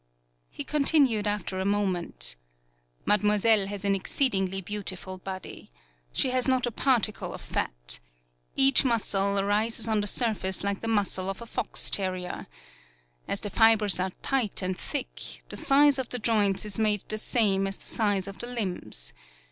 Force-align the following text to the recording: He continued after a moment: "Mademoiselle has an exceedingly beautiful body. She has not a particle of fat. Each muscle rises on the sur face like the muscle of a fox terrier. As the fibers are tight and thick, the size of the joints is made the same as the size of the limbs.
He 0.49 0.63
continued 0.63 1.27
after 1.27 1.59
a 1.59 1.63
moment: 1.63 2.35
"Mademoiselle 3.05 3.67
has 3.67 3.85
an 3.85 3.93
exceedingly 3.93 4.59
beautiful 4.59 5.19
body. 5.19 5.69
She 6.11 6.31
has 6.31 6.47
not 6.47 6.65
a 6.65 6.71
particle 6.71 7.35
of 7.35 7.39
fat. 7.41 7.99
Each 8.55 8.83
muscle 8.83 9.43
rises 9.43 9.87
on 9.87 10.01
the 10.01 10.07
sur 10.07 10.33
face 10.33 10.63
like 10.63 10.81
the 10.81 10.87
muscle 10.87 11.29
of 11.29 11.39
a 11.39 11.45
fox 11.45 11.87
terrier. 11.91 12.47
As 13.27 13.41
the 13.41 13.51
fibers 13.51 13.99
are 13.99 14.09
tight 14.23 14.63
and 14.63 14.75
thick, 14.75 15.43
the 15.49 15.55
size 15.55 15.99
of 15.99 16.09
the 16.09 16.17
joints 16.17 16.65
is 16.65 16.79
made 16.79 17.03
the 17.07 17.19
same 17.19 17.67
as 17.67 17.77
the 17.77 17.85
size 17.85 18.27
of 18.27 18.39
the 18.39 18.47
limbs. 18.47 19.13